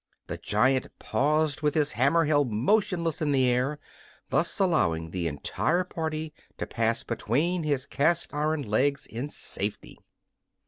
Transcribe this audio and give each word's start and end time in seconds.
The 0.25 0.37
giant 0.39 0.87
paused, 0.97 1.61
with 1.61 1.75
his 1.75 1.91
hammer 1.91 2.25
held 2.25 2.51
motionless 2.51 3.21
in 3.21 3.31
the 3.31 3.45
air, 3.45 3.77
thus 4.29 4.57
allowing 4.59 5.11
the 5.11 5.27
entire 5.27 5.83
party 5.83 6.33
to 6.57 6.65
pass 6.65 7.03
between 7.03 7.61
his 7.61 7.85
cast 7.85 8.33
iron 8.33 8.63
legs 8.63 9.05
in 9.05 9.29
safety. 9.29 9.99